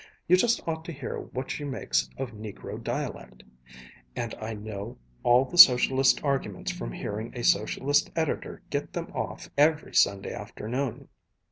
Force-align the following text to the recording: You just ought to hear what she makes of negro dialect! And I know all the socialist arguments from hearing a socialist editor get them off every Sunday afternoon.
You 0.27 0.35
just 0.35 0.67
ought 0.67 0.83
to 0.85 0.91
hear 0.91 1.19
what 1.19 1.51
she 1.51 1.63
makes 1.63 2.09
of 2.17 2.31
negro 2.31 2.83
dialect! 2.83 3.43
And 4.15 4.33
I 4.41 4.55
know 4.55 4.97
all 5.21 5.45
the 5.45 5.59
socialist 5.59 6.23
arguments 6.23 6.71
from 6.71 6.91
hearing 6.93 7.31
a 7.35 7.43
socialist 7.43 8.09
editor 8.15 8.63
get 8.71 8.93
them 8.93 9.11
off 9.13 9.51
every 9.59 9.93
Sunday 9.93 10.33
afternoon. 10.33 11.07